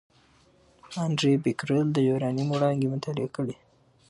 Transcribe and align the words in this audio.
انري 1.03 1.33
بکرېل 1.43 1.87
د 1.93 1.97
یورانیم 2.09 2.47
وړانګې 2.51 2.87
مطالعه 2.93 3.29
کړې. 3.35 3.55